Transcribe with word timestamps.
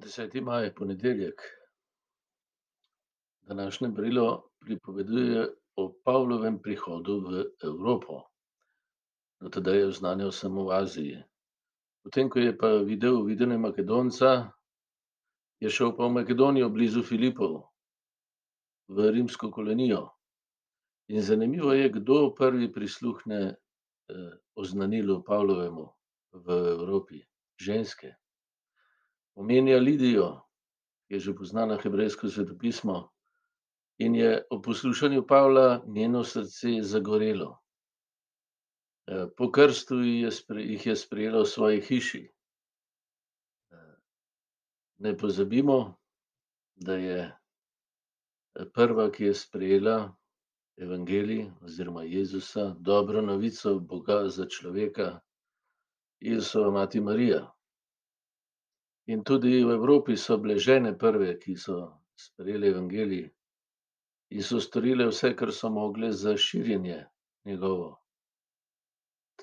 Deseti 0.00 0.40
maj, 0.40 0.74
ponedeljek. 0.74 1.42
Današnje 3.40 3.88
brilo 3.88 4.50
pripoveduje 4.60 5.48
o 5.76 5.92
Pavlovem 6.04 6.58
prihodu 6.62 7.20
v 7.20 7.44
Evropo. 7.64 8.22
Do 9.40 9.48
tedaj 9.48 9.78
je 9.78 9.86
oznanjal 9.86 10.32
samo 10.32 10.64
v 10.64 10.72
Aziji. 10.72 11.18
Potem, 12.02 12.30
ko 12.30 12.38
je 12.38 12.56
pa 12.58 12.70
videl 12.80 13.20
videnje 13.24 13.58
Makedonca, 13.58 14.52
je 15.60 15.70
šel 15.70 15.92
pa 15.96 16.08
v 16.08 16.14
Makedonijo 16.16 16.70
blizu 16.72 17.02
Filipov, 17.02 17.60
v 18.88 19.10
rimsko 19.10 19.50
kolonijo. 19.50 20.06
In 21.08 21.20
zanimivo 21.20 21.76
je, 21.76 21.90
kdo 21.92 22.30
prvi 22.32 22.72
prisluhne, 22.72 23.54
oznanilu 24.56 25.20
Pavlovemu 25.22 25.92
v 26.32 26.46
Evropi. 26.72 27.20
Ženske. 27.60 28.19
Omenja 29.34 29.78
Lidijo, 29.78 30.40
ki 31.08 31.14
je 31.14 31.20
že 31.20 31.34
poznala 31.34 31.76
hebrejsko 31.76 32.28
svetopismo, 32.28 33.08
in 33.98 34.14
je 34.14 34.42
ob 34.50 34.64
poslušanju 34.64 35.26
Pavla 35.26 35.82
njeno 35.86 36.24
srce 36.24 36.82
zagorelo. 36.82 37.56
po 39.36 39.50
krstu 39.52 39.96
jih 40.00 40.86
je 40.86 40.96
sprejela 40.96 41.42
v 41.42 41.46
svoji 41.46 41.80
hiši. 41.80 42.30
ne 45.00 45.16
pozabimo, 45.16 45.96
da 46.76 46.94
je, 46.94 47.36
prva, 48.74 49.10
ki 49.10 49.24
je 49.24 49.34
sprejela 49.34 50.16
evangelij 50.76 51.50
oziroma 51.60 52.02
Jezusa, 52.02 52.74
dobro 52.78 53.22
novico 53.22 53.78
Boga 53.80 54.28
za 54.28 54.46
človeka, 54.46 55.20
Jezusova 56.20 56.70
mati 56.70 57.00
Marija. 57.00 57.52
In 59.10 59.22
tudi 59.26 59.52
v 59.64 59.74
Evropi 59.74 60.16
so 60.16 60.38
bile 60.38 60.56
žene 60.58 60.92
prve, 60.98 61.34
ki 61.42 61.56
so 61.58 61.76
sprejele 62.24 62.70
evangelij 62.72 63.26
in 64.30 64.42
so 64.48 64.60
storile 64.62 65.08
vse, 65.10 65.32
kar 65.38 65.50
so 65.52 65.70
mogle 65.70 66.12
za 66.12 66.36
širjenje 66.36 66.98
njegovo. 67.44 67.90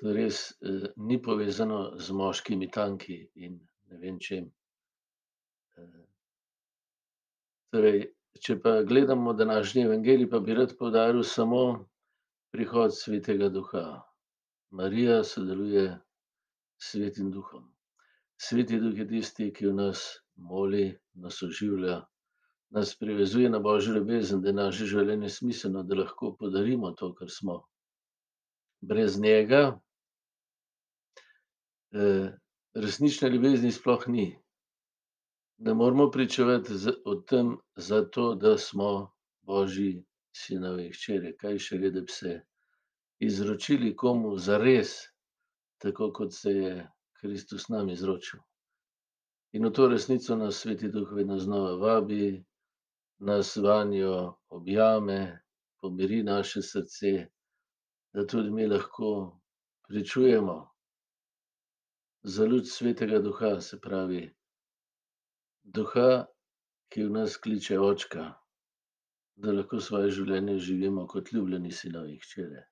To 0.00 0.12
res, 0.14 0.38
ni 0.96 1.18
povezano 1.22 1.80
z 1.98 2.16
moškimi 2.20 2.70
tanki 2.70 3.18
in 3.34 3.58
ne 3.90 3.98
vem 3.98 4.18
čim. 4.20 4.46
torej, 7.70 8.04
če 8.40 8.56
pa 8.62 8.82
gledamo 8.82 9.32
današnji 9.36 9.82
evangelij, 9.84 10.30
pa 10.30 10.40
bi 10.40 10.54
rad 10.54 10.76
poudaril 10.78 11.22
samo 11.22 11.62
prihod 12.52 12.94
svetega 12.96 13.48
duha. 13.48 13.84
Marija 14.70 15.24
sodeluje 15.24 15.84
s 16.78 16.92
svetim 16.92 17.30
duhom. 17.32 17.66
Sveti 18.40 18.78
duh 18.80 18.98
je 18.98 19.08
tisti, 19.08 19.50
ki 19.52 19.66
v 19.66 19.74
nas 19.74 20.04
moli, 20.36 20.92
nas 21.14 21.42
oživlja, 21.42 22.04
nas 22.70 22.94
privezuje 22.94 23.50
na 23.50 23.58
božjo 23.58 23.94
ljubezen, 23.96 24.42
da 24.42 24.48
je 24.48 24.54
naše 24.54 24.86
življenje 24.86 25.28
smiselno, 25.28 25.82
da 25.82 25.98
lahko 25.98 26.36
podarimo 26.38 26.92
to, 26.94 27.10
kar 27.18 27.30
smo. 27.30 27.62
Brez 28.80 29.18
njega, 29.18 29.80
resnične 32.74 33.30
ljubezni 33.30 33.72
sploh 33.72 34.06
ni. 34.08 34.28
Ne 35.58 35.74
moremo 35.74 36.10
pričevati 36.10 36.72
o 37.04 37.14
tem 37.14 37.56
zato, 37.76 38.34
da 38.34 38.58
smo 38.58 39.10
božji 39.42 40.04
sinovi 40.36 40.86
in 40.86 40.92
hčere, 40.92 41.32
kaj 41.40 41.58
šele, 41.58 41.90
da 41.90 42.00
bi 42.00 42.12
se 42.12 42.36
izročili 43.18 43.96
komu 43.96 44.36
zares, 44.38 44.94
tako 45.82 46.12
kot 46.12 46.34
se 46.34 46.52
je 46.52 46.76
Kristus 47.20 47.68
nam 47.68 47.88
izročil. 47.90 48.40
In 49.52 49.64
v 49.66 49.72
to 49.72 49.88
resnico 49.88 50.36
nas 50.36 50.60
sveti 50.60 50.88
duh 50.92 51.12
vedno 51.12 51.38
znova 51.38 51.74
vabi, 51.80 52.44
nas 53.18 53.56
vanjo 53.56 54.36
objame, 54.48 55.40
pomiri 55.80 56.22
naše 56.22 56.62
srce, 56.62 57.26
da 58.12 58.26
tudi 58.26 58.50
mi 58.50 58.66
lahko 58.66 59.40
pričujemo 59.88 60.58
za 62.22 62.44
luč 62.44 62.66
svetega 62.66 63.18
duha, 63.18 63.60
se 63.60 63.80
pravi 63.80 64.34
duha, 65.62 66.26
ki 66.88 67.04
v 67.04 67.10
nas 67.10 67.36
kliče 67.36 67.78
očka, 67.80 68.32
da 69.36 69.52
lahko 69.52 69.80
svoje 69.80 70.10
življenje 70.10 70.58
živimo 70.58 71.06
kot 71.06 71.32
ljubljeni 71.32 71.72
sinovi 71.72 72.16
in 72.16 72.20
hčere. 72.22 72.64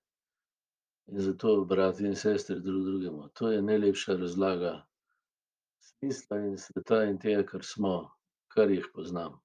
In 1.08 1.20
zato, 1.20 1.64
bratje 1.64 2.06
in 2.06 2.16
sestre, 2.16 2.58
drug 2.60 2.84
drugemu, 2.84 3.28
to 3.34 3.50
je 3.50 3.62
najlepša 3.62 4.16
razlaga 4.16 4.86
smisla 5.80 6.38
in 6.38 6.56
sveta 6.58 7.04
in 7.04 7.18
tega, 7.18 7.44
kar 7.46 7.64
smo, 7.64 7.94
kar 8.54 8.70
jih 8.70 8.88
poznam. 8.94 9.38